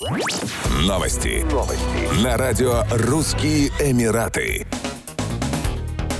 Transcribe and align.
Новости. 0.00 1.44
Новости. 1.52 2.24
На 2.24 2.38
радио 2.38 2.84
«Русские 2.90 3.68
Эмираты». 3.80 4.66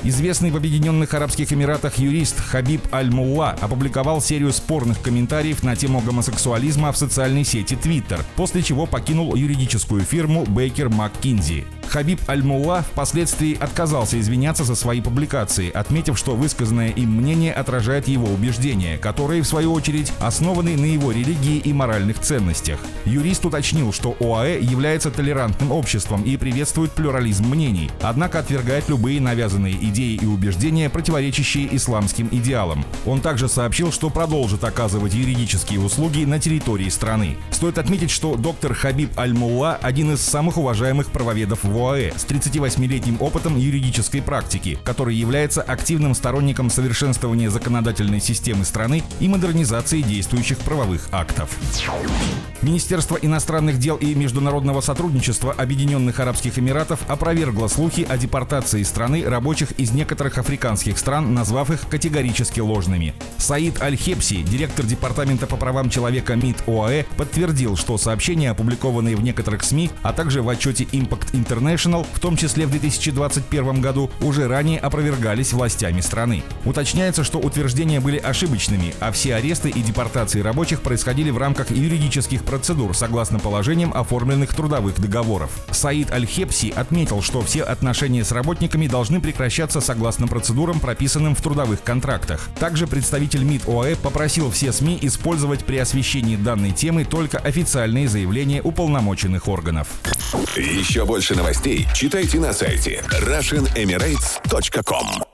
Известный 0.03 0.50
в 0.50 0.56
Объединенных 0.56 1.14
Арабских 1.14 1.50
Эмиратах 1.50 1.97
юрист 1.97 2.39
Хабиб 2.41 2.83
Аль-Мулла 2.93 3.57
опубликовал 3.58 4.21
серию 4.21 4.53
спорных 4.53 5.01
комментариев 5.01 5.63
на 5.63 5.77
тему 5.77 6.01
гомосексуализма 6.01 6.93
в 6.93 6.99
социальной 6.99 7.45
сети 7.45 7.73
Twitter, 7.73 8.23
после 8.37 8.62
чего 8.62 8.85
покинул 8.85 9.35
юридическую 9.35 10.03
фирму 10.03 10.45
Бейкер 10.45 10.91
МакКинзи. 10.91 11.65
Хабиб 11.91 12.20
Аль-Мулла 12.29 12.82
впоследствии 12.82 13.59
отказался 13.59 14.20
извиняться 14.20 14.62
за 14.62 14.77
свои 14.77 15.00
публикации, 15.00 15.70
отметив, 15.72 16.16
что 16.16 16.36
высказанное 16.36 16.90
им 16.90 17.11
мнение 17.16 17.52
отражает 17.52 18.07
его 18.07 18.29
убеждения, 18.29 18.96
которые, 18.96 19.43
в 19.43 19.46
свою 19.48 19.72
очередь, 19.72 20.12
основаны 20.21 20.76
на 20.76 20.84
его 20.84 21.11
религии 21.11 21.58
и 21.58 21.72
моральных 21.72 22.21
ценностях. 22.21 22.79
Юрист 23.07 23.45
уточнил, 23.45 23.93
что 23.93 24.16
ОАЭ 24.21 24.61
является 24.61 25.11
толерантным 25.11 25.72
обществом 25.72 26.22
и 26.22 26.36
приветствует 26.36 26.93
плюрализм 26.93 27.46
мнений, 27.46 27.90
однако 28.03 28.39
отвергает 28.39 28.89
любые 28.89 29.20
навязанные 29.20 29.75
идеи 29.75 30.14
и 30.14 30.26
убеждения, 30.26 30.90
противоречащие 30.90 31.75
исламским 31.75 32.28
идеалам. 32.30 32.84
Он 33.04 33.20
также 33.20 33.48
сообщил, 33.48 33.90
что 33.90 34.10
продолжит 34.10 34.62
оказывать 34.62 35.14
юридические 35.14 35.80
услуги 35.80 36.24
на 36.24 36.38
территории 36.38 36.88
страны. 36.88 37.36
Стоит 37.50 37.78
отметить, 37.78 38.12
что 38.12 38.36
доктор 38.36 38.74
Хабиб 38.74 39.18
Аль-Мулла– 39.18 39.74
один 39.82 40.12
из 40.12 40.20
самых 40.20 40.56
уважаемых 40.56 41.09
правоведов 41.10 41.64
в 41.64 41.79
ОАЭ 41.80 42.12
с 42.16 42.24
38-летним 42.24 43.16
опытом 43.20 43.56
юридической 43.56 44.20
практики, 44.20 44.78
который 44.84 45.14
является 45.14 45.62
активным 45.62 46.14
сторонником 46.14 46.70
совершенствования 46.70 47.50
законодательной 47.50 48.20
системы 48.20 48.64
страны 48.64 49.02
и 49.20 49.28
модернизации 49.28 50.02
действующих 50.02 50.58
правовых 50.58 51.08
актов. 51.12 51.50
Министерство 52.62 53.16
иностранных 53.16 53.78
дел 53.78 53.96
и 53.96 54.14
международного 54.14 54.82
сотрудничества 54.82 55.52
Объединенных 55.52 56.20
Арабских 56.20 56.58
Эмиратов 56.58 57.00
опровергло 57.08 57.68
слухи 57.68 58.06
о 58.06 58.18
депортации 58.18 58.82
страны 58.82 59.24
рабочих 59.24 59.72
из 59.72 59.92
некоторых 59.92 60.37
африканских 60.37 60.98
стран, 60.98 61.32
назвав 61.32 61.70
их 61.70 61.88
категорически 61.88 62.60
ложными. 62.60 63.15
Саид 63.38 63.80
Аль-Хепси, 63.80 64.42
директор 64.42 64.84
Департамента 64.84 65.47
по 65.47 65.56
правам 65.56 65.89
человека 65.89 66.37
МИД 66.37 66.69
ОАЭ, 66.69 67.05
подтвердил, 67.17 67.77
что 67.77 67.97
сообщения, 67.97 68.50
опубликованные 68.50 69.17
в 69.17 69.22
некоторых 69.22 69.65
СМИ, 69.65 69.91
а 70.03 70.12
также 70.12 70.42
в 70.42 70.48
отчете 70.48 70.84
Impact 70.84 71.33
International, 71.33 71.70
International, 71.71 72.07
в 72.13 72.19
том 72.21 72.37
числе 72.37 72.67
в 72.67 72.71
2021 72.71 73.81
году, 73.81 74.11
уже 74.21 74.49
ранее 74.49 74.81
опровергались 74.81 75.53
властями 75.53 76.01
страны. 76.01 76.43
Уточняется, 76.65 77.23
что 77.25 77.39
утверждения 77.39 78.01
были 78.01 78.17
ошибочными, 78.17 78.95
а 79.01 79.12
все 79.12 79.37
аресты 79.37 79.71
и 79.71 79.81
депортации 79.81 80.41
рабочих 80.41 80.81
происходили 80.81 81.31
в 81.31 81.39
рамках 81.39 81.71
юридических 81.71 82.45
процедур, 82.45 82.97
согласно 82.97 83.39
положениям 83.39 83.93
оформленных 83.95 84.55
трудовых 84.55 85.01
договоров. 85.01 85.51
Саид 85.71 86.11
Аль-Хепси 86.11 86.73
отметил, 86.75 87.23
что 87.23 87.41
все 87.43 87.62
отношения 87.62 88.25
с 88.25 88.33
работниками 88.33 88.87
должны 88.87 89.21
прекращаться 89.21 89.81
согласно 89.81 90.27
процедурам, 90.27 90.81
прописанным 90.81 91.34
в 91.34 91.43
трудовых 91.43 91.83
контрактах. 91.83 92.49
Также 92.59 92.87
представитель 92.87 93.45
МИД 93.45 93.69
ОАЭ 93.69 93.97
попросил 93.97 94.51
все 94.51 94.73
СМИ 94.73 94.99
использовать 95.03 95.65
при 95.65 95.77
освещении 95.77 96.37
данной 96.37 96.73
темы 96.73 97.05
только 97.05 97.39
официальные 97.39 98.09
заявления 98.09 98.61
уполномоченных 98.61 99.47
органов. 99.47 99.89
Еще 100.57 101.05
больше 101.05 101.34
новостей 101.61 101.86
читайте 101.94 102.39
на 102.39 102.53
сайте 102.53 103.03
RussianEmirates.com 103.11 105.30